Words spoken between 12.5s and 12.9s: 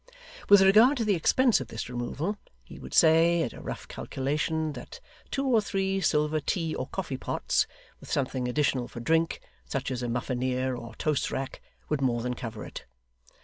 it.